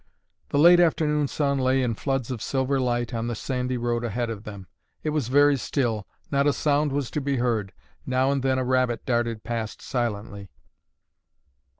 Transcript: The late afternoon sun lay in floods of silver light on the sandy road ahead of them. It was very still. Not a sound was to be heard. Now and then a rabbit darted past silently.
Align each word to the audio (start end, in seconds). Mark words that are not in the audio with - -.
The 0.49 0.57
late 0.57 0.79
afternoon 0.79 1.27
sun 1.27 1.59
lay 1.59 1.83
in 1.83 1.93
floods 1.93 2.31
of 2.31 2.41
silver 2.41 2.79
light 2.79 3.13
on 3.13 3.27
the 3.27 3.35
sandy 3.35 3.77
road 3.77 4.03
ahead 4.03 4.31
of 4.31 4.45
them. 4.45 4.65
It 5.03 5.11
was 5.11 5.27
very 5.27 5.57
still. 5.57 6.07
Not 6.31 6.47
a 6.47 6.53
sound 6.53 6.91
was 6.91 7.11
to 7.11 7.21
be 7.21 7.35
heard. 7.37 7.71
Now 8.03 8.31
and 8.31 8.41
then 8.41 8.57
a 8.57 8.63
rabbit 8.63 9.05
darted 9.05 9.43
past 9.43 9.79
silently. 9.79 10.49